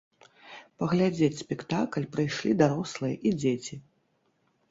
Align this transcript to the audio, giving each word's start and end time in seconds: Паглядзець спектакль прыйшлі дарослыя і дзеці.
Паглядзець 0.83 1.41
спектакль 1.43 2.09
прыйшлі 2.15 2.51
дарослыя 2.61 3.15
і 3.27 3.37
дзеці. 3.43 3.75